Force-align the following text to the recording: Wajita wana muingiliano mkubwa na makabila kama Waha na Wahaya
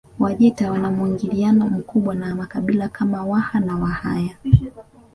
Wajita 0.19 0.71
wana 0.71 0.91
muingiliano 0.91 1.67
mkubwa 1.69 2.15
na 2.15 2.35
makabila 2.35 2.89
kama 2.89 3.23
Waha 3.23 3.59
na 3.59 3.75
Wahaya 3.75 4.35